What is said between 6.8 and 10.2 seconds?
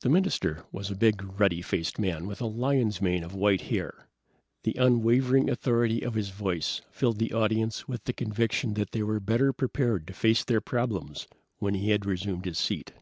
filled the audience with the conviction that they were better prepared to